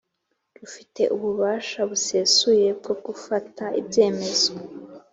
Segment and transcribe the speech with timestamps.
[0.59, 4.53] Rufite ububasha busesuye bwo gufata ibyemezo